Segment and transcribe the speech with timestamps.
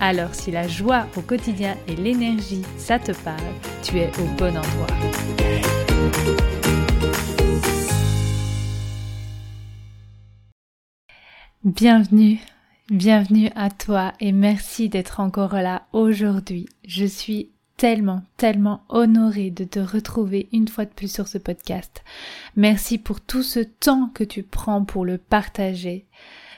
[0.00, 3.40] Alors si la joie au quotidien et l'énergie, ça te parle,
[3.82, 4.86] tu es au bon endroit.
[11.64, 12.40] Bienvenue,
[12.90, 16.66] bienvenue à toi et merci d'être encore là aujourd'hui.
[16.86, 22.04] Je suis tellement, tellement honorée de te retrouver une fois de plus sur ce podcast.
[22.56, 26.06] Merci pour tout ce temps que tu prends pour le partager.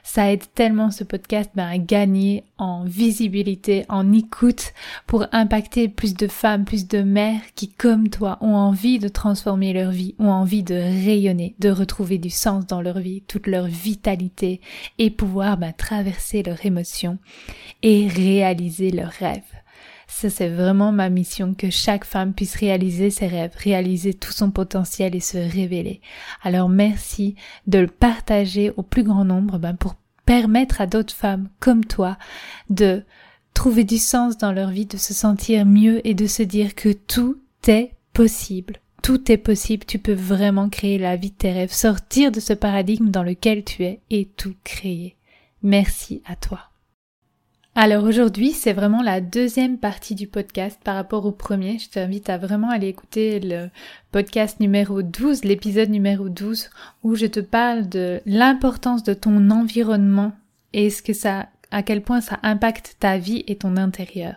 [0.08, 4.72] Ça aide tellement ce podcast ben, à gagner en visibilité, en écoute,
[5.08, 9.72] pour impacter plus de femmes, plus de mères qui, comme toi, ont envie de transformer
[9.72, 13.66] leur vie, ont envie de rayonner, de retrouver du sens dans leur vie, toute leur
[13.66, 14.60] vitalité,
[14.98, 17.18] et pouvoir ben, traverser leurs émotions
[17.82, 19.55] et réaliser leurs rêves.
[20.06, 24.50] Ça, c'est vraiment ma mission, que chaque femme puisse réaliser ses rêves, réaliser tout son
[24.50, 26.00] potentiel et se révéler.
[26.42, 27.34] Alors merci
[27.66, 32.18] de le partager au plus grand nombre ben, pour permettre à d'autres femmes comme toi
[32.70, 33.02] de
[33.54, 36.92] trouver du sens dans leur vie, de se sentir mieux et de se dire que
[36.92, 38.76] tout est possible.
[39.02, 42.52] Tout est possible, tu peux vraiment créer la vie de tes rêves, sortir de ce
[42.52, 45.16] paradigme dans lequel tu es et tout créer.
[45.62, 46.70] Merci à toi.
[47.78, 51.78] Alors aujourd'hui, c'est vraiment la deuxième partie du podcast par rapport au premier.
[51.78, 53.68] Je t'invite à vraiment aller écouter le
[54.12, 56.70] podcast numéro 12, l'épisode numéro 12,
[57.02, 60.32] où je te parle de l'importance de ton environnement
[60.72, 64.36] et ce que ça, à quel point ça impacte ta vie et ton intérieur.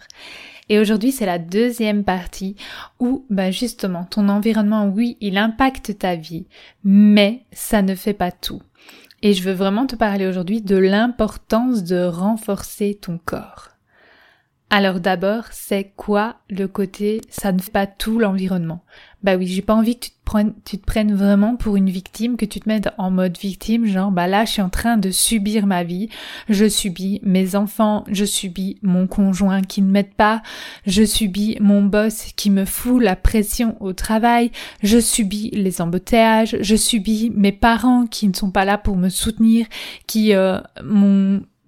[0.68, 2.58] Et aujourd'hui, c'est la deuxième partie
[3.00, 6.46] où, ben justement, ton environnement, oui, il impacte ta vie,
[6.84, 8.62] mais ça ne fait pas tout.
[9.22, 13.69] Et je veux vraiment te parler aujourd'hui de l'importance de renforcer ton corps.
[14.72, 18.84] Alors d'abord, c'est quoi le côté ça ne fait pas tout l'environnement?
[19.24, 22.60] Bah oui, j'ai pas envie que tu te, prennes, vraiment pour une victime, que tu
[22.60, 25.84] te mettes en mode victime, genre bah là je suis en train de subir ma
[25.84, 26.10] vie,
[26.50, 30.44] je subis mes enfants, je subis mon conjoint qui ne m'aide pas,
[30.86, 34.52] je subis mon boss qui me fout la pression au travail,
[34.84, 39.10] je subis les embouteillages, je subis mes parents qui ne sont pas là pour me
[39.10, 39.66] soutenir,
[40.06, 40.60] qui euh,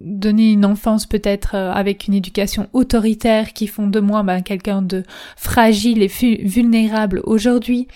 [0.02, 4.82] donner une enfance peut-être euh, avec une éducation autoritaire qui font de moi ben, quelqu'un
[4.82, 5.04] de
[5.36, 6.10] fragile et
[6.44, 7.88] vulnérable aujourd'hui.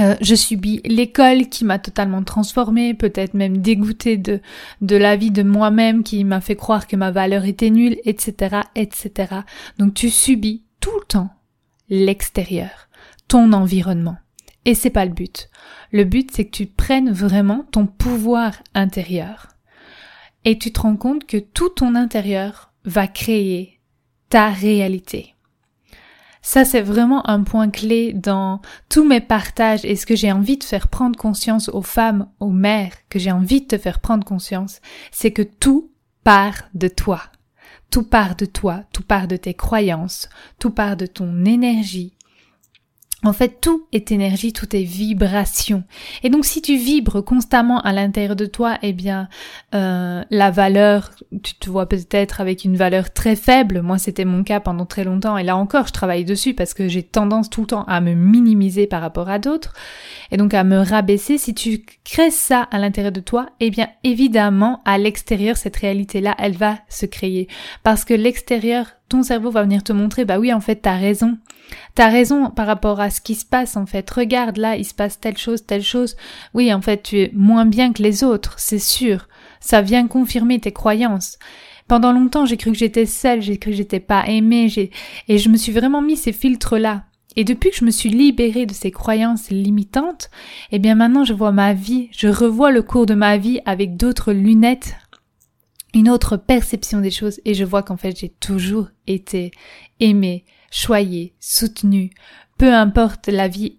[0.00, 4.40] Euh, je subis l'école qui m'a totalement transformée, peut-être même dégoûtée de,
[4.80, 8.62] de la vie de moi-même, qui m'a fait croire que ma valeur était nulle, etc.,
[8.74, 9.12] etc.
[9.78, 11.30] Donc tu subis tout le temps
[11.88, 12.88] l'extérieur,
[13.28, 14.16] ton environnement.
[14.64, 15.48] Et c'est pas le but.
[15.92, 19.53] Le but, c'est que tu prennes vraiment ton pouvoir intérieur
[20.44, 23.80] et tu te rends compte que tout ton intérieur va créer
[24.28, 25.34] ta réalité.
[26.42, 28.60] Ça, c'est vraiment un point clé dans
[28.90, 32.50] tous mes partages et ce que j'ai envie de faire prendre conscience aux femmes, aux
[32.50, 35.90] mères, que j'ai envie de te faire prendre conscience, c'est que tout
[36.22, 37.22] part de toi.
[37.90, 40.28] Tout part de toi, tout part de tes croyances,
[40.58, 42.13] tout part de ton énergie,
[43.24, 45.82] en fait, tout est énergie, tout est vibration.
[46.22, 49.28] Et donc, si tu vibres constamment à l'intérieur de toi, eh bien,
[49.74, 51.10] euh, la valeur,
[51.42, 53.80] tu te vois peut-être avec une valeur très faible.
[53.80, 55.38] Moi, c'était mon cas pendant très longtemps.
[55.38, 58.12] Et là encore, je travaille dessus parce que j'ai tendance tout le temps à me
[58.12, 59.72] minimiser par rapport à d'autres.
[60.30, 61.38] Et donc, à me rabaisser.
[61.38, 66.34] Si tu crées ça à l'intérieur de toi, eh bien, évidemment, à l'extérieur, cette réalité-là,
[66.38, 67.48] elle va se créer.
[67.82, 71.38] Parce que l'extérieur ton cerveau va venir te montrer, bah oui, en fait, t'as raison.
[71.94, 74.10] T'as raison par rapport à ce qui se passe, en fait.
[74.10, 76.16] Regarde, là, il se passe telle chose, telle chose.
[76.52, 79.28] Oui, en fait, tu es moins bien que les autres, c'est sûr.
[79.60, 81.38] Ça vient confirmer tes croyances.
[81.86, 84.90] Pendant longtemps, j'ai cru que j'étais seule, j'ai cru que j'étais pas aimée, j'ai,
[85.28, 87.04] et je me suis vraiment mis ces filtres-là.
[87.36, 90.30] Et depuis que je me suis libérée de ces croyances limitantes,
[90.70, 93.96] eh bien maintenant je vois ma vie, je revois le cours de ma vie avec
[93.96, 94.94] d'autres lunettes,
[95.94, 99.50] une autre perception des choses et je vois qu'en fait j'ai toujours été
[100.00, 102.10] aimée, choyée, soutenue,
[102.58, 103.78] peu importe la vie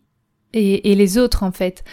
[0.53, 1.83] et, les autres en fait.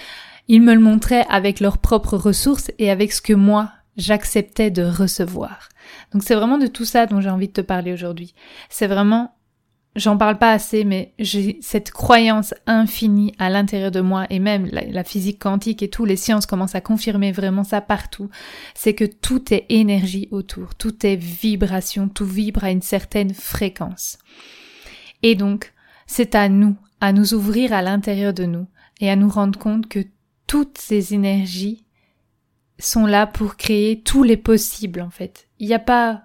[0.49, 4.83] Ils me le montraient avec leurs propres ressources et avec ce que moi j'acceptais de
[4.83, 5.69] recevoir.
[6.13, 8.35] Donc c'est vraiment de tout ça dont j'ai envie de te parler aujourd'hui.
[8.71, 9.35] C'est vraiment
[9.97, 14.67] j'en parle pas assez, mais j'ai cette croyance infinie à l'intérieur de moi et même
[14.67, 18.31] la, physique quantique et tous les sciences commencent à confirmer vraiment ça partout.
[18.75, 24.19] C'est que tout est énergie autour, tout est vibration, tout vibre à une certaine fréquence.
[25.23, 25.73] Et donc,
[26.07, 28.67] c'est à nous, à nous ouvrir à l'intérieur de nous
[29.01, 30.05] et à nous rendre compte que
[30.47, 31.85] toutes ces énergies
[32.79, 35.49] sont là pour créer tous les possibles en fait.
[35.59, 36.25] Il n'y a pas,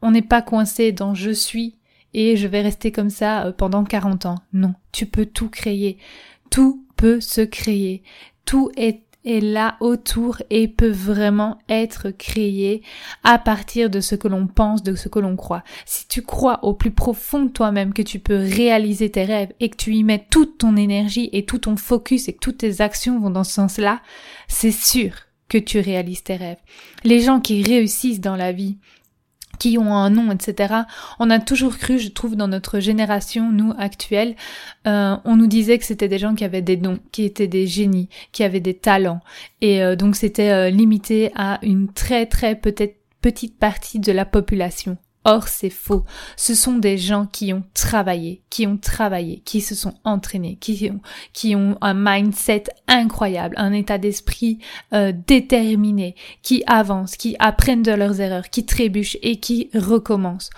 [0.00, 1.79] on n'est pas coincé dans je suis
[2.14, 4.38] et je vais rester comme ça euh, pendant 40 ans.
[4.52, 5.98] Non, tu peux tout créer.
[6.50, 8.02] Tout peut se créer.
[8.44, 12.82] Tout est, là autour et peut vraiment être créé
[13.22, 15.62] à partir de ce que l'on pense, de ce que l'on croit.
[15.84, 19.68] Si tu crois au plus profond de toi-même que tu peux réaliser tes rêves et
[19.68, 22.80] que tu y mets toute ton énergie et tout ton focus et que toutes tes
[22.80, 24.00] actions vont dans ce sens-là,
[24.48, 25.12] c'est sûr
[25.50, 26.60] que tu réalises tes rêves.
[27.04, 28.78] Les gens qui réussissent dans la vie,
[29.60, 30.74] qui ont un nom, etc.
[31.20, 34.34] On a toujours cru, je trouve, dans notre génération, nous, actuelle,
[34.88, 37.68] euh, on nous disait que c'était des gens qui avaient des dons, qui étaient des
[37.68, 39.20] génies, qui avaient des talents.
[39.60, 44.24] Et euh, donc c'était euh, limité à une très très peut-être petite partie de la
[44.24, 44.96] population.
[45.30, 46.04] Or, c'est faux.
[46.36, 50.90] Ce sont des gens qui ont travaillé, qui ont travaillé, qui se sont entraînés, qui
[50.90, 50.98] ont,
[51.32, 54.58] qui ont un mindset incroyable, un état d'esprit
[54.92, 60.50] euh, déterminé, qui avancent, qui apprennent de leurs erreurs, qui trébuchent et qui recommencent.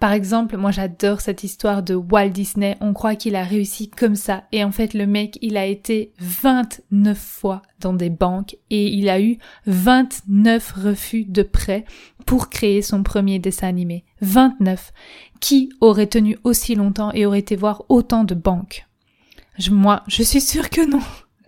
[0.00, 2.76] Par exemple, moi j'adore cette histoire de Walt Disney.
[2.80, 4.44] On croit qu'il a réussi comme ça.
[4.52, 9.08] Et en fait, le mec, il a été 29 fois dans des banques et il
[9.08, 11.84] a eu 29 refus de prêt
[12.26, 14.04] pour créer son premier dessin animé.
[14.24, 14.92] 29.
[15.40, 18.86] Qui aurait tenu aussi longtemps et aurait été voir autant de banques?
[19.70, 21.02] moi, je suis sûre que non.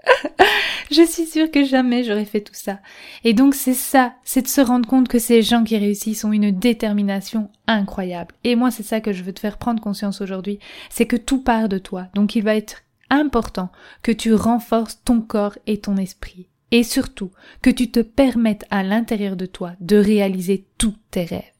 [0.90, 2.78] je suis sûre que jamais j'aurais fait tout ça.
[3.24, 6.32] Et donc c'est ça, c'est de se rendre compte que ces gens qui réussissent ont
[6.32, 8.34] une détermination incroyable.
[8.44, 10.58] Et moi c'est ça que je veux te faire prendre conscience aujourd'hui,
[10.90, 12.06] c'est que tout part de toi.
[12.14, 13.70] Donc il va être important
[14.02, 16.48] que tu renforces ton corps et ton esprit.
[16.72, 17.30] Et surtout,
[17.62, 21.55] que tu te permettes à l'intérieur de toi de réaliser tous tes rêves.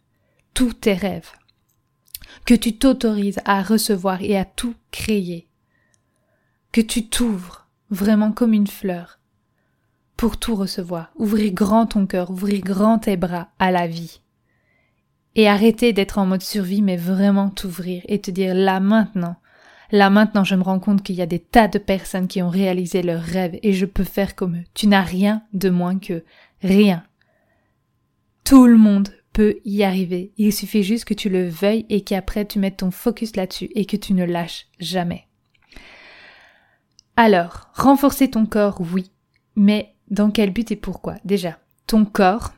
[0.56, 1.32] Tous tes rêves.
[2.46, 5.50] Que tu t'autorises à recevoir et à tout créer.
[6.72, 9.20] Que tu t'ouvres vraiment comme une fleur,
[10.16, 14.22] pour tout recevoir, ouvrir grand ton cœur, ouvrir grand tes bras à la vie.
[15.34, 19.36] Et arrêter d'être en mode survie, mais vraiment t'ouvrir et te dire là maintenant,
[19.92, 22.48] là maintenant je me rends compte qu'il y a des tas de personnes qui ont
[22.48, 24.64] réalisé leurs rêves et je peux faire comme eux.
[24.72, 26.24] Tu n'as rien de moins que
[26.62, 27.04] rien.
[28.42, 29.10] Tout le monde
[29.64, 30.32] y arriver.
[30.36, 33.84] Il suffit juste que tu le veuilles et qu'après tu mettes ton focus là-dessus et
[33.84, 35.26] que tu ne lâches jamais.
[37.16, 39.10] Alors, renforcer ton corps, oui.
[39.54, 41.16] Mais dans quel but et pourquoi?
[41.24, 42.52] Déjà, ton corps,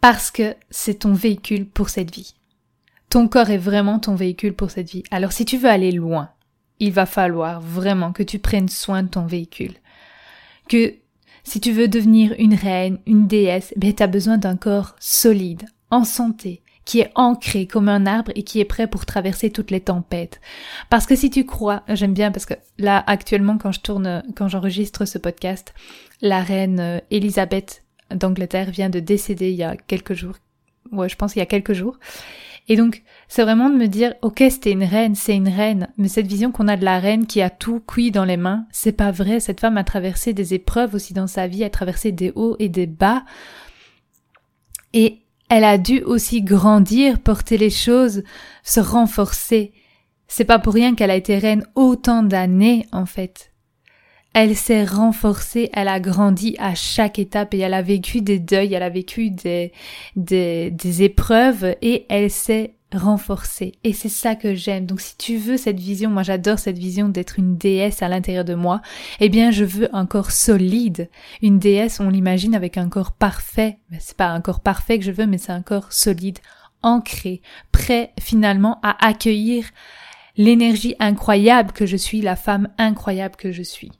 [0.00, 2.34] parce que c'est ton véhicule pour cette vie.
[3.10, 5.02] Ton corps est vraiment ton véhicule pour cette vie.
[5.10, 6.30] Alors si tu veux aller loin,
[6.78, 9.74] il va falloir vraiment que tu prennes soin de ton véhicule.
[10.68, 10.94] Que
[11.46, 16.02] si tu veux devenir une reine, une déesse, ben as besoin d'un corps solide, en
[16.02, 19.80] santé, qui est ancré comme un arbre et qui est prêt pour traverser toutes les
[19.80, 20.40] tempêtes.
[20.90, 24.48] Parce que si tu crois, j'aime bien parce que là actuellement quand je tourne, quand
[24.48, 25.72] j'enregistre ce podcast,
[26.20, 30.34] la reine euh, Elisabeth d'Angleterre vient de décéder il y a quelques jours.
[30.90, 31.98] Ouais, je pense il y a quelques jours.
[32.68, 36.08] Et donc, c'est vraiment de me dire, ok, c'était une reine, c'est une reine, mais
[36.08, 38.92] cette vision qu'on a de la reine qui a tout cuit dans les mains, c'est
[38.92, 39.38] pas vrai.
[39.38, 42.68] Cette femme a traversé des épreuves aussi dans sa vie, a traversé des hauts et
[42.68, 43.24] des bas.
[44.92, 48.24] Et elle a dû aussi grandir, porter les choses,
[48.64, 49.72] se renforcer.
[50.26, 53.52] C'est pas pour rien qu'elle a été reine autant d'années, en fait.
[54.38, 58.74] Elle s'est renforcée, elle a grandi à chaque étape et elle a vécu des deuils,
[58.74, 59.72] elle a vécu des,
[60.14, 63.72] des, épreuves et elle s'est renforcer.
[63.82, 64.84] Et c'est ça que j'aime.
[64.84, 68.44] Donc si tu veux cette vision, moi j'adore cette vision d'être une déesse à l'intérieur
[68.44, 68.82] de moi,
[69.20, 71.08] eh bien je veux un corps solide.
[71.40, 73.78] Une déesse, on l'imagine avec un corps parfait.
[74.00, 76.40] C'est pas un corps parfait que je veux, mais c'est un corps solide,
[76.82, 77.40] ancré,
[77.72, 79.64] prêt finalement à accueillir
[80.36, 83.92] l'énergie incroyable que je suis, la femme incroyable que je suis.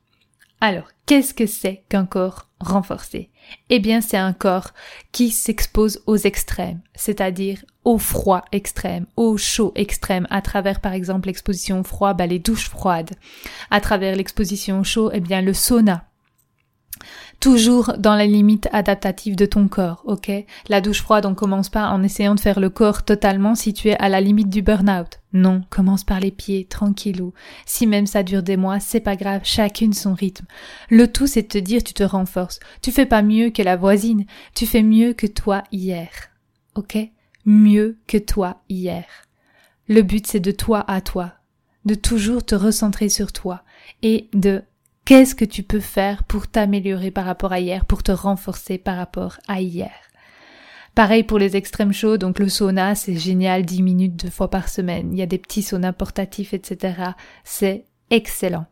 [0.60, 3.30] Alors, qu'est-ce que c'est qu'un corps renforcé?
[3.68, 4.70] Eh bien, c'est un corps
[5.12, 11.28] qui s'expose aux extrêmes, c'est-à-dire au froid extrême, au chaud extrême, à travers par exemple
[11.28, 13.10] l'exposition au froid, bah, les douches froides,
[13.70, 16.08] à travers l'exposition au chaud, eh bien le sauna,
[17.40, 20.30] toujours dans la limite adaptative de ton corps, ok?
[20.68, 23.88] La douche froide, on commence pas en essayant de faire le corps totalement si tu
[23.88, 25.20] es à la limite du burn-out.
[25.32, 27.34] Non, commence par les pieds, tranquillou.
[27.66, 30.46] Si même ça dure des mois, c'est pas grave, chacune son rythme.
[30.88, 32.60] Le tout, c'est de te dire tu te renforces.
[32.82, 34.24] Tu fais pas mieux que la voisine,
[34.54, 36.08] tu fais mieux que toi hier.
[36.74, 36.98] Ok?
[37.44, 39.04] Mieux que toi hier.
[39.88, 41.34] Le but, c'est de toi à toi,
[41.84, 43.62] de toujours te recentrer sur toi
[44.02, 44.62] et de
[45.06, 48.96] qu'est-ce que tu peux faire pour t'améliorer par rapport à hier, pour te renforcer par
[48.96, 49.92] rapport à hier?
[50.94, 54.68] Pareil pour les extrêmes chauds, donc le sauna, c'est génial, 10 minutes deux fois par
[54.68, 55.10] semaine.
[55.12, 56.94] Il y a des petits saunas portatifs, etc.
[57.44, 58.66] C'est excellent.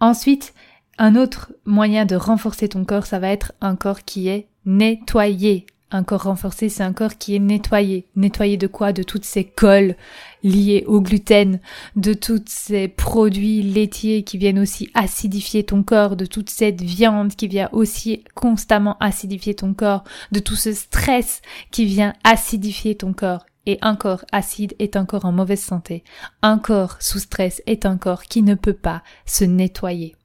[0.00, 0.54] Ensuite,
[0.98, 5.66] un autre moyen de renforcer ton corps, ça va être un corps qui est nettoyé.
[5.94, 8.06] Un corps renforcé, c'est un corps qui est nettoyé.
[8.16, 8.94] Nettoyé de quoi?
[8.94, 9.94] De toutes ces colles
[10.42, 11.60] liées au gluten,
[11.96, 17.36] de tous ces produits laitiers qui viennent aussi acidifier ton corps, de toute cette viande
[17.36, 23.12] qui vient aussi constamment acidifier ton corps, de tout ce stress qui vient acidifier ton
[23.12, 23.44] corps.
[23.66, 26.04] Et un corps acide est un corps en mauvaise santé.
[26.40, 30.16] Un corps sous stress est un corps qui ne peut pas se nettoyer.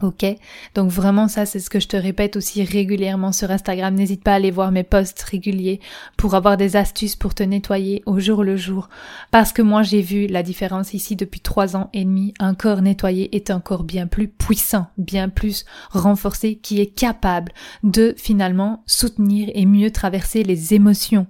[0.00, 0.24] Ok,
[0.76, 3.94] donc vraiment ça c'est ce que je te répète aussi régulièrement sur Instagram.
[3.94, 5.80] N'hésite pas à aller voir mes posts réguliers
[6.16, 8.88] pour avoir des astuces pour te nettoyer au jour le jour.
[9.32, 12.32] Parce que moi j'ai vu la différence ici depuis trois ans et demi.
[12.38, 17.52] Un corps nettoyé est un corps bien plus puissant, bien plus renforcé, qui est capable
[17.82, 21.26] de finalement soutenir et mieux traverser les émotions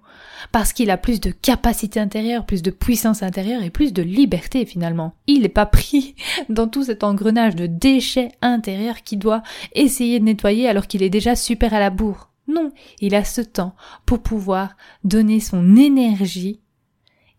[0.53, 4.67] parce qu'il a plus de capacité intérieure, plus de puissance intérieure et plus de liberté
[4.67, 5.15] finalement.
[5.27, 6.15] Il n'est pas pris
[6.49, 9.43] dans tout cet engrenage de déchets intérieurs qu'il doit
[9.75, 12.31] essayer de nettoyer alors qu'il est déjà super à la bourre.
[12.47, 13.75] Non, il a ce temps
[14.07, 16.61] pour pouvoir donner son énergie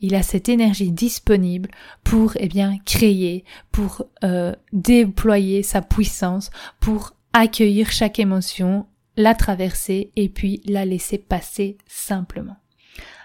[0.02, 1.70] il a cette énergie disponible
[2.04, 8.86] pour eh bien créer, pour euh, déployer sa puissance, pour accueillir chaque émotion,
[9.18, 12.56] la traverser et puis la laisser passer simplement.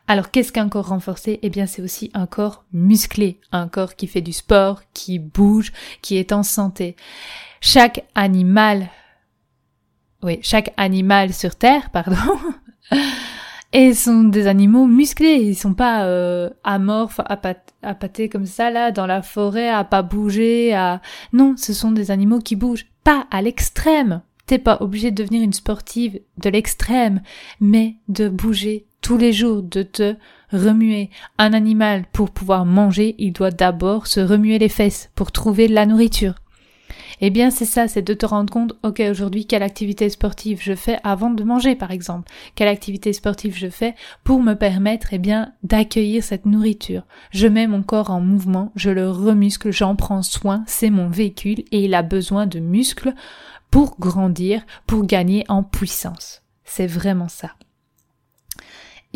[0.06, 1.38] Alors qu'est-ce qu'un corps renforcé?
[1.42, 5.73] Eh bien c'est aussi un corps musclé, un corps qui fait du sport, qui bouge,
[6.02, 6.96] qui est en santé.
[7.61, 8.90] Chaque animal,
[10.23, 12.16] oui, chaque animal sur Terre, pardon,
[13.73, 17.20] et sont des animaux musclés, ils sont pas euh, amorphes,
[17.82, 21.00] apathés comme ça là dans la forêt, à pas bouger, à
[21.32, 24.20] non, ce sont des animaux qui bougent, pas à l'extrême.
[24.46, 27.23] T'es pas obligé de devenir une sportive de l'extrême,
[27.61, 30.16] mais de bouger tous les jours de te
[30.50, 31.11] remuer.
[31.37, 35.75] Un animal, pour pouvoir manger, il doit d'abord se remuer les fesses pour trouver de
[35.75, 36.37] la nourriture.
[37.20, 40.75] Eh bien, c'est ça, c'est de te rendre compte, ok, aujourd'hui, quelle activité sportive je
[40.75, 42.32] fais avant de manger, par exemple.
[42.54, 43.94] Quelle activité sportive je fais
[44.25, 47.02] pour me permettre, eh bien, d'accueillir cette nourriture.
[47.30, 51.62] Je mets mon corps en mouvement, je le remuscle, j'en prends soin, c'est mon véhicule
[51.73, 53.12] et il a besoin de muscles
[53.70, 56.42] pour grandir, pour gagner en puissance.
[56.64, 57.50] C'est vraiment ça.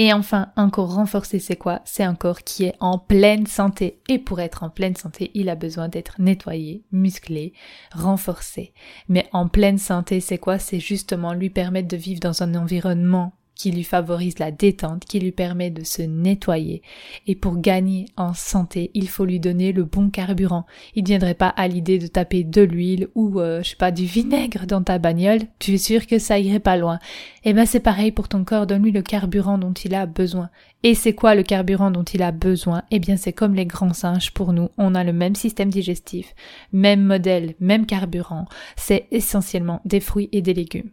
[0.00, 1.83] Et enfin, un corps renforcé, c'est quoi?
[1.85, 4.00] C'est un corps qui est en pleine santé.
[4.09, 7.52] Et pour être en pleine santé, il a besoin d'être nettoyé, musclé,
[7.93, 8.73] renforcé.
[9.09, 10.61] Mais en pleine santé, c'est quoi?
[10.61, 15.18] C'est justement lui permettre de vivre dans un environnement qui lui favorise la détente, qui
[15.18, 16.80] lui permet de se nettoyer.
[17.26, 20.64] Et pour gagner en santé, il faut lui donner le bon carburant.
[20.94, 23.90] Il ne viendrait pas à l'idée de taper de l'huile ou, euh, je sais pas,
[23.90, 25.40] du vinaigre dans ta bagnole.
[25.58, 27.00] Tu es sûr que ça irait pas loin.
[27.44, 28.68] Eh ben, c'est pareil pour ton corps.
[28.68, 30.50] Donne-lui le carburant dont il a besoin.
[30.84, 32.84] Et c'est quoi le carburant dont il a besoin?
[32.92, 34.68] Eh bien, c'est comme les grands singes pour nous.
[34.78, 36.32] On a le même système digestif,
[36.72, 38.46] même modèle, même carburant.
[38.76, 40.90] C'est essentiellement des fruits et des légumes.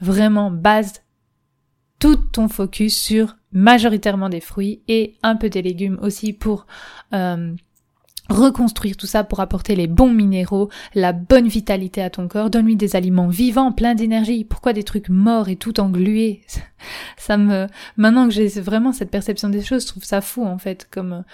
[0.00, 1.02] Vraiment, base
[1.98, 6.66] tout ton focus sur majoritairement des fruits et un peu des légumes aussi pour
[7.14, 7.54] euh,
[8.28, 12.76] reconstruire tout ça pour apporter les bons minéraux, la bonne vitalité à ton corps, donne-lui
[12.76, 14.44] des aliments vivants, pleins d'énergie.
[14.44, 16.42] Pourquoi des trucs morts et tout englués?
[17.16, 20.58] Ça me maintenant que j'ai vraiment cette perception des choses, je trouve ça fou en
[20.58, 21.24] fait comme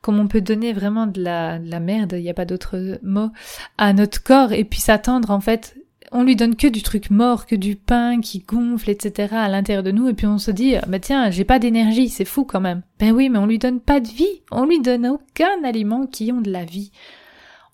[0.00, 2.98] comme on peut donner vraiment de la, de la merde, il n'y a pas d'autre
[3.02, 3.30] mot,
[3.78, 5.74] à notre corps et puis s'attendre en fait
[6.14, 9.34] on lui donne que du truc mort, que du pain qui gonfle, etc.
[9.34, 12.24] à l'intérieur de nous, et puis on se dit, bah tiens, j'ai pas d'énergie, c'est
[12.24, 12.82] fou quand même.
[13.00, 16.30] Ben oui, mais on lui donne pas de vie, on lui donne aucun aliment qui
[16.30, 16.92] ont de la vie.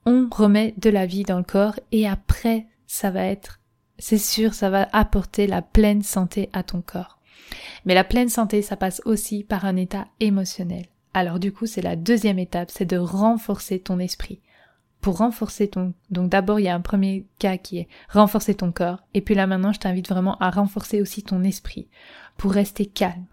[0.07, 3.61] On remet de la vie dans le corps, et après, ça va être,
[3.99, 7.19] c'est sûr, ça va apporter la pleine santé à ton corps.
[7.85, 10.87] Mais la pleine santé, ça passe aussi par un état émotionnel.
[11.13, 14.41] Alors du coup, c'est la deuxième étape, c'est de renforcer ton esprit
[15.01, 15.95] pour renforcer ton...
[16.11, 19.01] Donc d'abord, il y a un premier cas qui est renforcer ton corps.
[19.15, 21.89] Et puis là maintenant, je t'invite vraiment à renforcer aussi ton esprit
[22.37, 23.27] pour rester calme,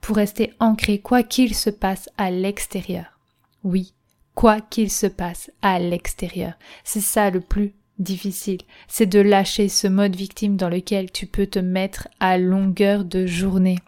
[0.00, 3.18] pour rester ancré quoi qu'il se passe à l'extérieur.
[3.64, 3.92] Oui,
[4.34, 6.54] quoi qu'il se passe à l'extérieur.
[6.84, 8.60] C'est ça le plus difficile.
[8.88, 13.26] C'est de lâcher ce mode victime dans lequel tu peux te mettre à longueur de
[13.26, 13.78] journée.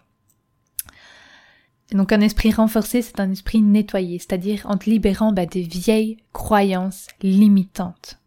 [1.93, 6.17] Donc un esprit renforcé, c'est un esprit nettoyé, c'est-à-dire en te libérant bah, des vieilles
[6.33, 8.19] croyances limitantes.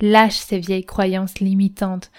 [0.00, 2.10] Lâche ces vieilles croyances limitantes.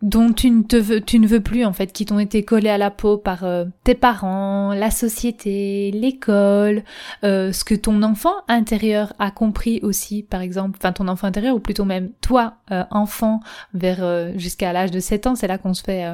[0.00, 2.68] Dont tu ne te veux, tu ne veux plus en fait, qui t'ont été collés
[2.68, 6.84] à la peau par euh, tes parents, la société, l'école,
[7.24, 11.56] euh, ce que ton enfant intérieur a compris aussi, par exemple, enfin ton enfant intérieur
[11.56, 13.40] ou plutôt même toi euh, enfant
[13.74, 16.04] vers jusqu'à l'âge de 7 ans, c'est là qu'on se fait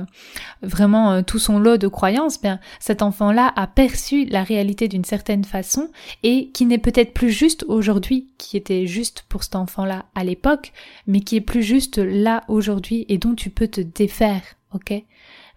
[0.63, 2.41] vraiment tout son lot de croyances.
[2.41, 5.89] Bien, cet enfant-là a perçu la réalité d'une certaine façon
[6.23, 10.73] et qui n'est peut-être plus juste aujourd'hui, qui était juste pour cet enfant-là à l'époque,
[11.07, 14.95] mais qui est plus juste là aujourd'hui et dont tu peux défaire, ok?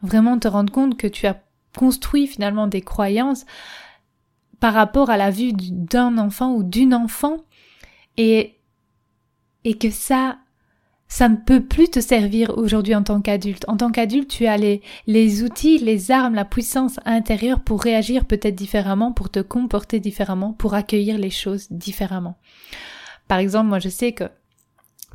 [0.02, 1.42] Vraiment te rendre compte que tu as
[1.76, 3.46] construit finalement des croyances
[4.60, 7.38] par rapport à la vue d'un enfant ou d'une enfant
[8.18, 8.56] et,
[9.64, 10.38] et que ça,
[11.08, 13.66] ça ne peut plus te servir aujourd'hui en tant qu'adulte.
[13.68, 18.26] En tant qu'adulte, tu as les, les outils, les armes, la puissance intérieure pour réagir
[18.26, 22.38] peut-être différemment, pour te comporter différemment, pour accueillir les choses différemment.
[23.28, 24.26] Par exemple, moi je sais que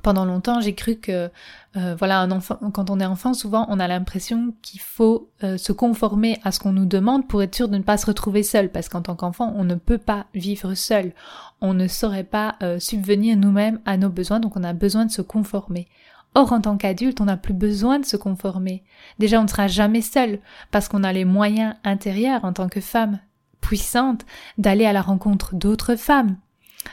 [0.02, 1.30] pendant longtemps, j'ai cru que
[1.76, 5.56] euh, voilà, un enfant, quand on est enfant, souvent on a l'impression qu'il faut euh,
[5.56, 8.42] se conformer à ce qu'on nous demande pour être sûr de ne pas se retrouver
[8.42, 11.12] seul, parce qu'en tant qu'enfant, on ne peut pas vivre seul,
[11.60, 15.10] on ne saurait pas euh, subvenir nous-mêmes à nos besoins, donc on a besoin de
[15.10, 15.88] se conformer.
[16.34, 18.82] Or, en tant qu'adulte, on n'a plus besoin de se conformer.
[19.18, 20.40] Déjà, on ne sera jamais seul,
[20.70, 23.18] parce qu'on a les moyens intérieurs en tant que femme
[23.60, 24.26] puissante
[24.58, 26.36] d'aller à la rencontre d'autres femmes,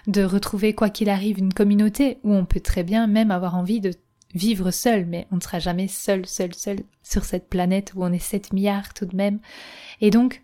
[0.07, 3.81] de retrouver quoi qu'il arrive une communauté où on peut très bien même avoir envie
[3.81, 3.91] de
[4.35, 8.13] vivre seul, mais on ne sera jamais seul, seul, seul sur cette planète où on
[8.13, 9.39] est 7 milliards tout de même.
[10.01, 10.41] Et donc,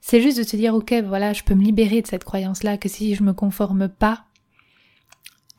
[0.00, 2.88] c'est juste de se dire, ok, voilà, je peux me libérer de cette croyance-là, que
[2.88, 4.24] si je me conforme pas,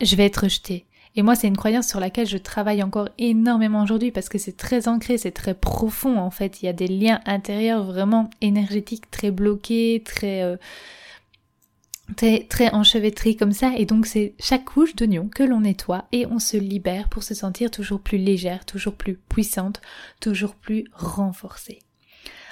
[0.02, 0.86] je vais être rejeté.
[1.16, 4.56] Et moi, c'est une croyance sur laquelle je travaille encore énormément aujourd'hui parce que c'est
[4.56, 6.62] très ancré, c'est très profond en fait.
[6.62, 10.58] Il y a des liens intérieurs vraiment énergétiques très bloqués, très euh,
[12.16, 16.26] très, très enchevêtré comme ça, et donc c'est chaque couche d'oignon que l'on nettoie et
[16.26, 19.82] on se libère pour se sentir toujours plus légère, toujours plus puissante,
[20.20, 21.80] toujours plus renforcée.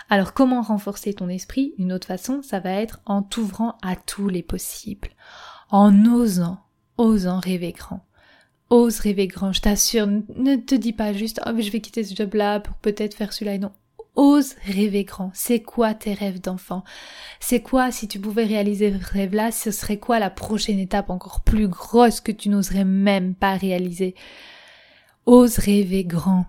[0.09, 1.73] Alors comment renforcer ton esprit?
[1.77, 5.09] Une autre façon, ça va être en t'ouvrant à tous les possibles,
[5.69, 6.59] en osant,
[6.97, 8.05] osant rêver grand.
[8.71, 12.03] Ose rêver grand, je t'assure, ne te dis pas juste oh mais je vais quitter
[12.03, 13.71] ce job là pour peut-être faire celui-là, non,
[14.15, 15.31] Ose rêver grand.
[15.33, 16.83] C'est quoi tes rêves d'enfant?
[17.39, 21.41] C'est quoi, si tu pouvais réaliser ce rêve-là, ce serait quoi la prochaine étape encore
[21.41, 24.15] plus grosse que tu n'oserais même pas réaliser?
[25.25, 26.45] Ose rêver grand.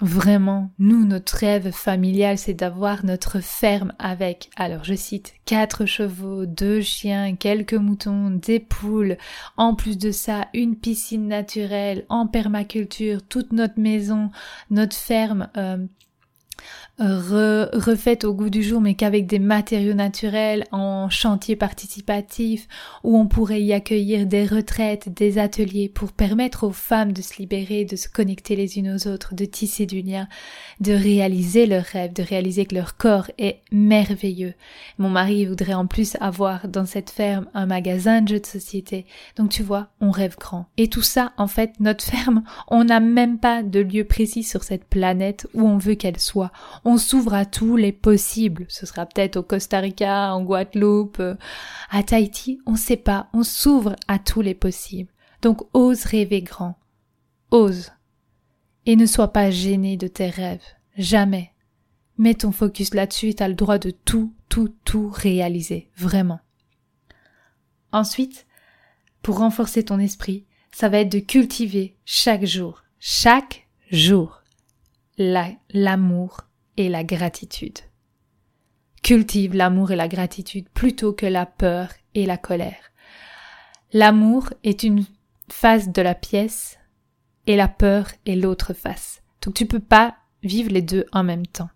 [0.00, 6.46] Vraiment, nous, notre rêve familial, c'est d'avoir notre ferme avec, alors je cite, quatre chevaux,
[6.46, 9.16] deux chiens, quelques moutons, des poules,
[9.56, 14.30] en plus de ça, une piscine naturelle, en permaculture, toute notre maison,
[14.68, 15.86] notre ferme, euh,
[16.98, 22.68] refaite au goût du jour mais qu'avec des matériaux naturels en chantier participatif
[23.02, 27.38] où on pourrait y accueillir des retraites, des ateliers pour permettre aux femmes de se
[27.38, 30.28] libérer, de se connecter les unes aux autres, de tisser du lien,
[30.80, 34.54] de réaliser leurs rêves, de réaliser que leur corps est merveilleux.
[34.98, 39.06] Mon mari voudrait en plus avoir dans cette ferme un magasin de jeux de société.
[39.36, 40.66] Donc tu vois, on rêve grand.
[40.76, 44.62] Et tout ça, en fait, notre ferme, on n'a même pas de lieu précis sur
[44.62, 46.43] cette planète où on veut qu'elle soit
[46.84, 48.66] on s'ouvre à tous les possibles.
[48.68, 51.34] Ce sera peut-être au Costa Rica, en Guadeloupe, euh,
[51.90, 55.12] à Tahiti, on sait pas, on s'ouvre à tous les possibles.
[55.42, 56.78] Donc ose rêver grand.
[57.50, 57.92] Ose.
[58.86, 60.64] Et ne sois pas gêné de tes rêves.
[60.96, 61.52] Jamais.
[62.16, 65.90] Mets ton focus là-dessus et t'as le droit de tout, tout, tout réaliser.
[65.96, 66.40] Vraiment.
[67.92, 68.46] Ensuite,
[69.22, 74.42] pour renforcer ton esprit, ça va être de cultiver chaque jour, chaque jour,
[75.18, 76.40] l'amour
[76.76, 77.78] et la gratitude.
[79.02, 82.92] Cultive l'amour et la gratitude plutôt que la peur et la colère.
[83.92, 85.04] L'amour est une
[85.48, 86.78] face de la pièce
[87.46, 89.22] et la peur est l'autre face.
[89.42, 91.70] Donc tu peux pas vivre les deux en même temps.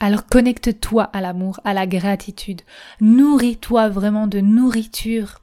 [0.00, 2.62] Alors connecte-toi à l'amour, à la gratitude.
[3.00, 5.40] Nourris-toi vraiment de nourriture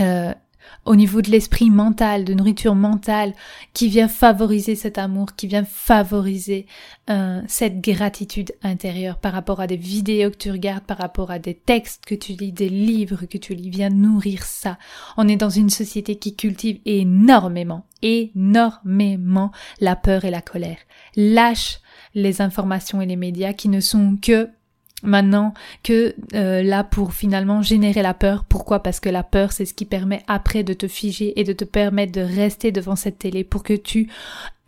[0.00, 0.34] euh,
[0.84, 3.34] au niveau de l'esprit mental, de nourriture mentale,
[3.74, 6.66] qui vient favoriser cet amour, qui vient favoriser
[7.10, 11.38] euh, cette gratitude intérieure par rapport à des vidéos que tu regardes, par rapport à
[11.38, 14.78] des textes que tu lis, des livres que tu lis, vient nourrir ça.
[15.16, 20.78] On est dans une société qui cultive énormément, énormément la peur et la colère.
[21.16, 21.80] Lâche
[22.14, 24.48] les informations et les médias qui ne sont que
[25.02, 28.44] maintenant que euh, là pour finalement générer la peur.
[28.44, 28.82] Pourquoi?
[28.82, 31.64] Parce que la peur, c'est ce qui permet après de te figer et de te
[31.64, 34.08] permettre de rester devant cette télé pour que tu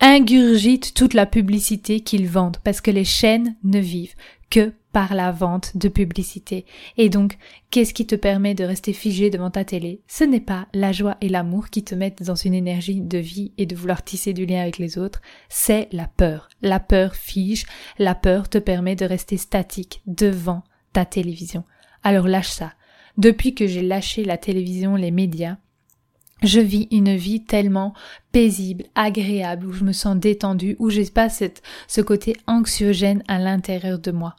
[0.00, 2.58] ingurgites toute la publicité qu'ils vendent.
[2.64, 4.14] Parce que les chaînes ne vivent
[4.50, 6.66] que par la vente de publicité.
[6.96, 7.38] Et donc,
[7.70, 10.02] qu'est-ce qui te permet de rester figé devant ta télé?
[10.06, 13.52] Ce n'est pas la joie et l'amour qui te mettent dans une énergie de vie
[13.58, 16.48] et de vouloir tisser du lien avec les autres, c'est la peur.
[16.60, 17.64] La peur fige,
[17.98, 21.64] la peur te permet de rester statique devant ta télévision.
[22.02, 22.72] Alors lâche ça.
[23.18, 25.58] Depuis que j'ai lâché la télévision, les médias,
[26.42, 27.94] je vis une vie tellement
[28.32, 33.98] paisible, agréable, où je me sens détendue, où j'ai pas ce côté anxiogène à l'intérieur
[33.98, 34.36] de moi.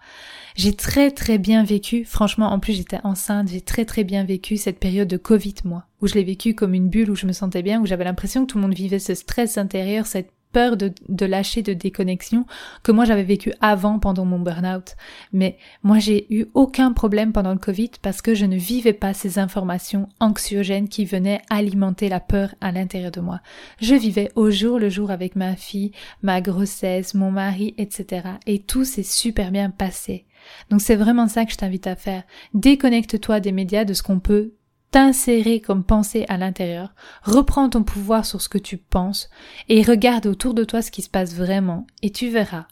[0.56, 4.58] J'ai très très bien vécu, franchement, en plus j'étais enceinte, j'ai très très bien vécu
[4.58, 7.32] cette période de Covid, moi, où je l'ai vécu comme une bulle, où je me
[7.32, 10.78] sentais bien, où j'avais l'impression que tout le monde vivait ce stress intérieur, cette peur
[10.78, 12.46] de, de lâcher de déconnexion
[12.84, 14.96] que moi j'avais vécu avant pendant mon burn-out.
[15.34, 19.14] Mais moi j'ai eu aucun problème pendant le Covid parce que je ne vivais pas
[19.14, 23.42] ces informations anxiogènes qui venaient alimenter la peur à l'intérieur de moi.
[23.82, 28.28] Je vivais au jour le jour avec ma fille, ma grossesse, mon mari, etc.
[28.48, 30.26] Et tout s'est super bien passé.
[30.70, 32.24] Donc c'est vraiment ça que je t'invite à faire.
[32.54, 34.54] Déconnecte-toi des médias, de ce qu'on peut
[34.94, 39.28] t'insérer comme pensée à l'intérieur, reprends ton pouvoir sur ce que tu penses
[39.68, 42.68] et regarde autour de toi ce qui se passe vraiment et tu verras.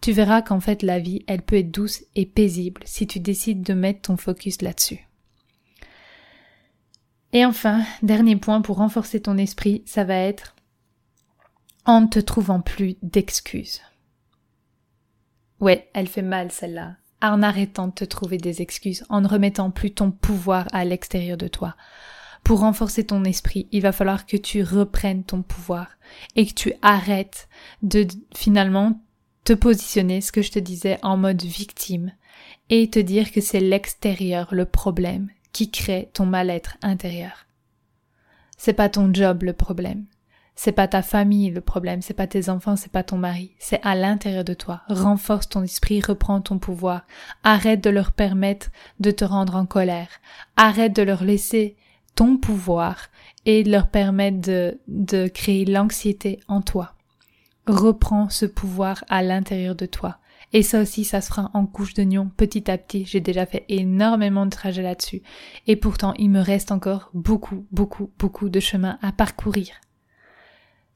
[0.00, 3.62] Tu verras qu'en fait la vie, elle peut être douce et paisible si tu décides
[3.62, 5.06] de mettre ton focus là-dessus.
[7.34, 10.56] Et enfin, dernier point pour renforcer ton esprit, ça va être
[11.84, 13.82] en ne te trouvant plus d'excuses.
[15.60, 19.70] Ouais, elle fait mal celle-là en arrêtant de te trouver des excuses, en ne remettant
[19.70, 21.76] plus ton pouvoir à l'extérieur de toi.
[22.44, 25.88] Pour renforcer ton esprit, il va falloir que tu reprennes ton pouvoir
[26.36, 27.48] et que tu arrêtes
[27.82, 29.00] de finalement
[29.44, 32.12] te positionner, ce que je te disais, en mode victime
[32.70, 37.46] et te dire que c'est l'extérieur le problème qui crée ton mal-être intérieur.
[38.56, 40.04] C'est pas ton job le problème.
[40.60, 43.80] C'est pas ta famille le problème, c'est pas tes enfants, c'est pas ton mari, c'est
[43.84, 44.80] à l'intérieur de toi.
[44.88, 47.02] Renforce ton esprit, reprends ton pouvoir.
[47.44, 48.66] Arrête de leur permettre
[48.98, 50.08] de te rendre en colère.
[50.56, 51.76] Arrête de leur laisser
[52.16, 53.06] ton pouvoir
[53.46, 56.94] et de leur permettre de, de créer l'anxiété en toi.
[57.68, 60.18] Reprends ce pouvoir à l'intérieur de toi.
[60.52, 63.06] Et ça aussi, ça se fera en couche d'oignon petit à petit.
[63.06, 65.22] J'ai déjà fait énormément de trajets là-dessus.
[65.68, 69.68] Et pourtant, il me reste encore beaucoup, beaucoup, beaucoup de chemin à parcourir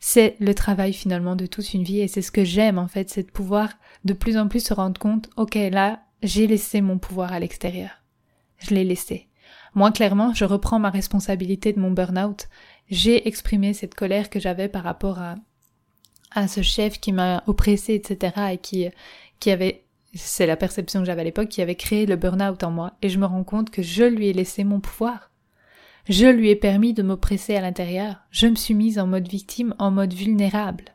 [0.05, 3.09] c'est le travail finalement de toute une vie et c'est ce que j'aime en fait,
[3.09, 3.71] c'est de pouvoir
[4.05, 7.91] de plus en plus se rendre compte, ok là, j'ai laissé mon pouvoir à l'extérieur.
[8.59, 9.29] Je l'ai laissé.
[9.77, 12.49] Moi clairement, je reprends ma responsabilité de mon burn-out.
[12.91, 15.37] J'ai exprimé cette colère que j'avais par rapport à,
[16.33, 18.55] à ce chef qui m'a oppressé, etc.
[18.55, 18.89] et qui,
[19.39, 19.85] qui avait,
[20.15, 22.95] c'est la perception que j'avais à l'époque, qui avait créé le burn-out en moi.
[23.03, 25.31] Et je me rends compte que je lui ai laissé mon pouvoir.
[26.09, 28.17] Je lui ai permis de m'oppresser à l'intérieur.
[28.31, 30.87] Je me suis mise en mode victime, en mode vulnérable.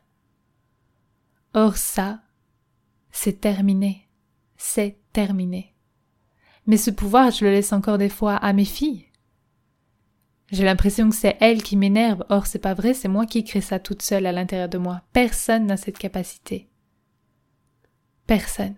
[1.54, 2.20] Or ça,
[3.10, 4.08] c'est terminé.
[4.56, 5.74] C'est terminé.
[6.66, 9.06] Mais ce pouvoir, je le laisse encore des fois à mes filles.
[10.50, 12.24] J'ai l'impression que c'est elles qui m'énervent.
[12.28, 15.02] Or, c'est pas vrai, c'est moi qui crée ça toute seule à l'intérieur de moi.
[15.12, 16.68] Personne n'a cette capacité.
[18.26, 18.76] Personne.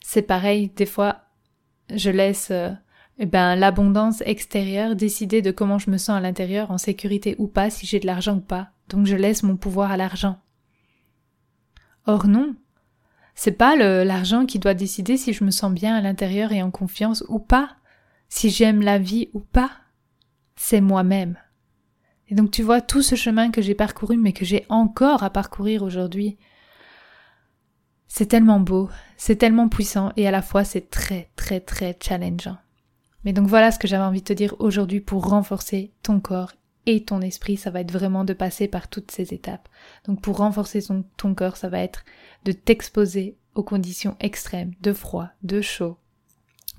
[0.00, 1.22] C'est pareil, des fois,
[1.94, 2.70] je laisse euh,
[3.18, 7.48] eh ben, l'abondance extérieure, décider de comment je me sens à l'intérieur, en sécurité ou
[7.48, 8.70] pas, si j'ai de l'argent ou pas.
[8.88, 10.38] Donc je laisse mon pouvoir à l'argent.
[12.06, 12.54] Or non.
[13.34, 16.70] C'est pas l'argent qui doit décider si je me sens bien à l'intérieur et en
[16.70, 17.76] confiance ou pas,
[18.28, 19.70] si j'aime la vie ou pas.
[20.56, 21.36] C'est moi-même.
[22.28, 25.30] Et donc tu vois tout ce chemin que j'ai parcouru mais que j'ai encore à
[25.30, 26.36] parcourir aujourd'hui.
[28.06, 32.56] C'est tellement beau, c'est tellement puissant et à la fois c'est très très très challengeant.
[33.24, 36.52] Mais donc voilà ce que j'avais envie de te dire aujourd'hui pour renforcer ton corps
[36.86, 39.68] et ton esprit, ça va être vraiment de passer par toutes ces étapes.
[40.06, 40.82] Donc pour renforcer
[41.16, 42.04] ton, corps, ça va être
[42.44, 45.98] de t'exposer aux conditions extrêmes, de froid, de chaud,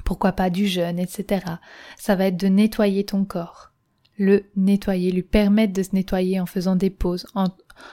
[0.06, 1.46] pourquoi pas du jeûne, etc.
[1.96, 3.72] Ça va être de nettoyer ton corps,
[4.20, 7.48] le nettoyer, lui permettre de se nettoyer en faisant des pauses, en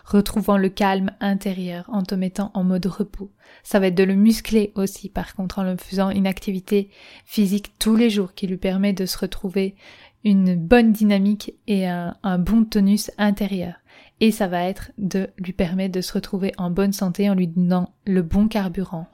[0.04, 3.30] retrouvant le calme intérieur, en te mettant en mode repos.
[3.62, 6.90] Ça va être de le muscler aussi, par contre, en le faisant une activité
[7.24, 9.76] physique tous les jours qui lui permet de se retrouver
[10.24, 13.74] une bonne dynamique et un, un bon tonus intérieur.
[14.18, 17.46] Et ça va être de lui permettre de se retrouver en bonne santé en lui
[17.46, 19.06] donnant le bon carburant,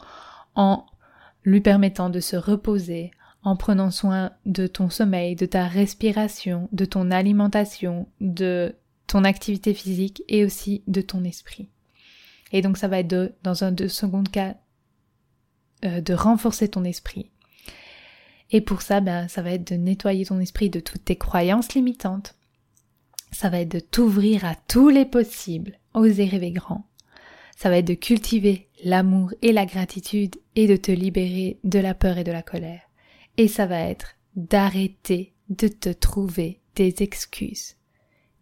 [0.54, 0.86] en
[1.44, 3.10] lui permettant de se reposer,
[3.44, 8.76] en prenant soin de ton sommeil, de ta respiration, de ton alimentation, de
[9.06, 11.68] ton activité physique et aussi de ton esprit.
[12.52, 14.54] Et donc ça va être de, dans un de second cas,
[15.84, 17.30] euh, de renforcer ton esprit.
[18.50, 21.74] Et pour ça, ben, ça va être de nettoyer ton esprit de toutes tes croyances
[21.74, 22.36] limitantes.
[23.32, 26.86] Ça va être de t'ouvrir à tous les possibles, oser rêver grand.
[27.56, 31.94] Ça va être de cultiver l'amour et la gratitude et de te libérer de la
[31.94, 32.82] peur et de la colère.
[33.36, 37.76] Et ça va être d'arrêter de te trouver des excuses,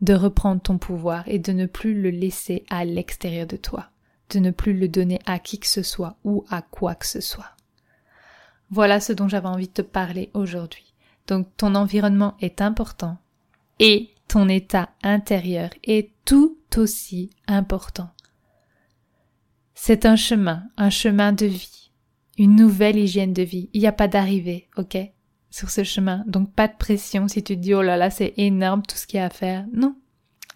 [0.00, 3.90] de reprendre ton pouvoir et de ne plus le laisser à l'extérieur de toi,
[4.30, 7.20] de ne plus le donner à qui que ce soit ou à quoi que ce
[7.20, 7.56] soit.
[8.70, 10.94] Voilà ce dont j'avais envie de te parler aujourd'hui.
[11.26, 13.18] Donc ton environnement est important
[13.78, 18.10] et ton état intérieur est tout aussi important.
[19.74, 21.79] C'est un chemin, un chemin de vie,
[22.38, 23.68] une nouvelle hygiène de vie.
[23.72, 24.96] Il n'y a pas d'arrivée, ok?
[25.50, 26.24] Sur ce chemin.
[26.26, 29.06] Donc pas de pression si tu te dis oh là là c'est énorme tout ce
[29.06, 29.66] qu'il y a à faire.
[29.72, 29.96] Non.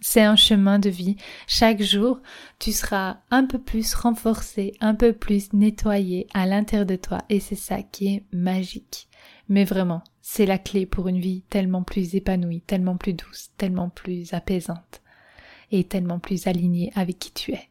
[0.00, 1.16] C'est un chemin de vie.
[1.46, 2.20] Chaque jour,
[2.58, 7.40] tu seras un peu plus renforcé, un peu plus nettoyé à l'intérieur de toi et
[7.40, 9.08] c'est ça qui est magique.
[9.48, 13.88] Mais vraiment, c'est la clé pour une vie tellement plus épanouie, tellement plus douce, tellement
[13.88, 15.02] plus apaisante
[15.70, 17.68] et tellement plus alignée avec qui tu es.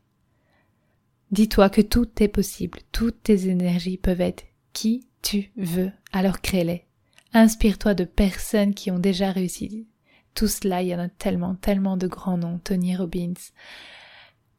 [1.31, 6.85] Dis-toi que tout est possible, toutes tes énergies peuvent être qui tu veux, alors crée-les.
[7.33, 9.87] Inspire-toi de personnes qui ont déjà réussi.
[10.35, 12.59] Tout cela, il y en a tellement, tellement de grands noms.
[12.59, 13.33] Tony Robbins,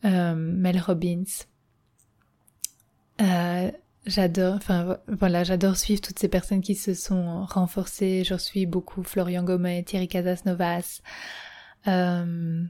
[0.04, 1.24] euh, Mel Robbins,
[3.20, 3.70] euh,
[4.06, 8.22] J'adore, enfin voilà, j'adore suivre toutes ces personnes qui se sont renforcées.
[8.22, 11.00] Je suis beaucoup Florian Gomez, Thierry Casasnovas.
[11.86, 12.64] Euh,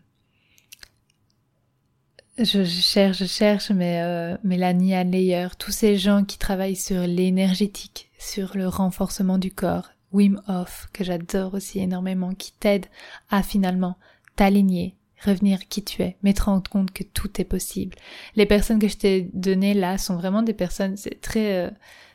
[2.39, 8.11] je, cherche, je cherche, mais euh, Mélanie Adleyer, tous ces gens qui travaillent sur l'énergétique,
[8.19, 9.91] sur le renforcement du corps.
[10.13, 12.87] Wim Hof, que j'adore aussi énormément, qui t'aide
[13.31, 13.97] à finalement
[14.37, 14.95] t'aligner,
[15.25, 17.97] revenir qui tu es, mettre en compte que tout est possible.
[18.37, 21.71] Les personnes que je t'ai données là sont vraiment des personnes, c'est très, euh,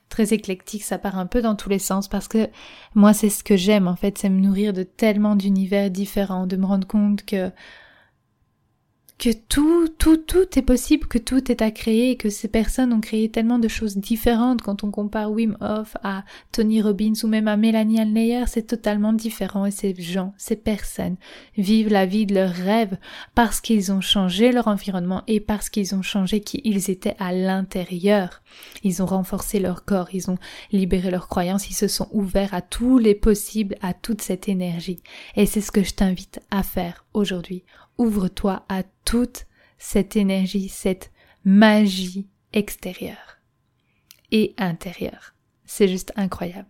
[0.08, 2.50] très éclectique, ça part un peu dans tous les sens parce que
[2.96, 6.56] moi c'est ce que j'aime en fait, c'est me nourrir de tellement d'univers différents, de
[6.56, 7.52] me rendre compte que
[9.20, 13.02] que tout, tout, tout est possible, que tout est à créer, que ces personnes ont
[13.02, 14.62] créé tellement de choses différentes.
[14.62, 19.12] Quand on compare Wim Hof à Tony Robbins ou même à Melanie Alneyer, c'est totalement
[19.12, 21.18] différent et ces gens, ces personnes
[21.58, 22.98] vivent la vie de leurs rêves
[23.36, 27.34] parce qu'ils ont changé leur environnement et parce qu'ils ont changé qui ils étaient à
[27.34, 28.42] l'intérieur.
[28.84, 30.38] Ils ont renforcé leur corps, ils ont
[30.72, 35.02] libéré leurs croyances, ils se sont ouverts à tous les possibles, à toute cette énergie.
[35.36, 37.66] Et c'est ce que je t'invite à faire aujourd'hui
[38.00, 39.46] ouvre-toi à toute
[39.78, 41.12] cette énergie, cette
[41.46, 43.38] magie extérieure
[44.32, 45.36] et intérieure.
[45.66, 46.68] C'est juste incroyable.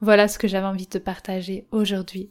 [0.00, 2.30] Voilà ce que j'avais envie de te partager aujourd'hui.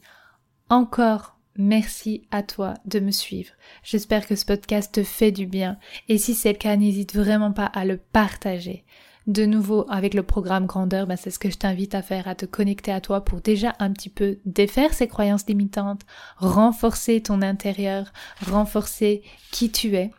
[0.68, 3.52] Encore merci à toi de me suivre.
[3.84, 7.52] J'espère que ce podcast te fait du bien et si c'est le cas, n'hésite vraiment
[7.52, 8.84] pas à le partager
[9.30, 12.34] de nouveau avec le programme grandeur, ben, c'est ce que je t'invite à faire, à
[12.34, 16.02] te connecter à toi pour déjà un petit peu défaire ces croyances limitantes,
[16.36, 18.12] renforcer ton intérieur,
[18.46, 20.10] renforcer qui tu es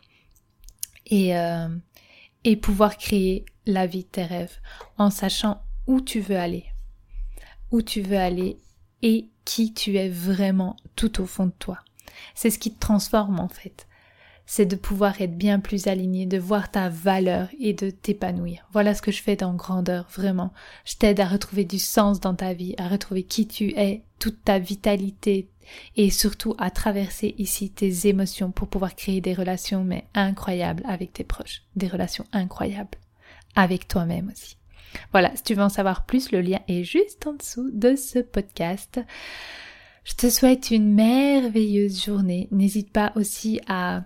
[1.08, 1.68] et, euh,
[2.46, 4.60] et pouvoir créer la vie de tes rêves
[4.98, 6.66] en sachant où tu veux aller,
[7.72, 8.60] où tu veux aller
[9.02, 11.80] et qui tu es vraiment tout au fond de toi.
[12.34, 13.88] C'est ce qui te transforme en fait
[14.54, 18.68] c'est de pouvoir être bien plus aligné, de voir ta valeur et de t'épanouir.
[18.74, 20.52] Voilà ce que je fais dans grandeur, vraiment.
[20.84, 24.44] Je t'aide à retrouver du sens dans ta vie, à retrouver qui tu es, toute
[24.44, 25.48] ta vitalité
[25.96, 31.14] et surtout à traverser ici tes émotions pour pouvoir créer des relations mais incroyables avec
[31.14, 32.98] tes proches, des relations incroyables
[33.56, 34.58] avec toi-même aussi.
[35.14, 38.20] Voilà, si tu veux en savoir plus, le lien est juste en dessous de ce
[38.20, 39.00] podcast.
[40.04, 42.50] Je te souhaite une merveilleuse journée.
[42.52, 44.04] N'hésite pas aussi à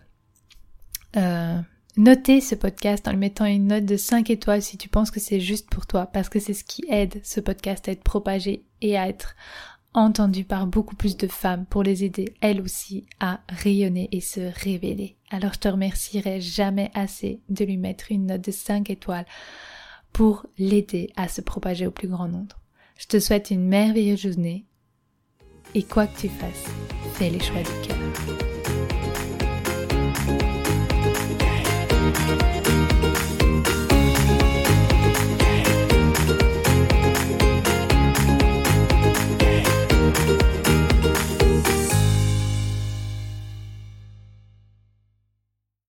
[1.15, 1.59] euh,
[1.97, 5.19] noter ce podcast en lui mettant une note de 5 étoiles si tu penses que
[5.19, 8.65] c'est juste pour toi, parce que c'est ce qui aide ce podcast à être propagé
[8.81, 9.35] et à être
[9.93, 14.51] entendu par beaucoup plus de femmes pour les aider elles aussi à rayonner et se
[14.63, 15.15] révéler.
[15.29, 19.25] Alors je te remercierai jamais assez de lui mettre une note de 5 étoiles
[20.11, 22.59] pour l'aider à se propager au plus grand nombre.
[22.97, 24.65] Je te souhaite une merveilleuse journée
[25.73, 26.65] et quoi que tu fasses,
[27.13, 28.54] fais les choix du cœur.